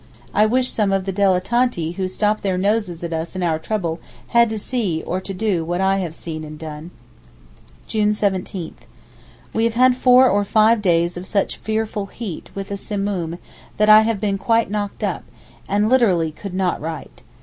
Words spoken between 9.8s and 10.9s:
four or five